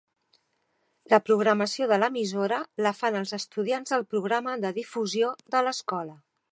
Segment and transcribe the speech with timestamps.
[1.13, 6.23] La programació de l'emissora la fan els estudiants del programa de difusió de l'escola.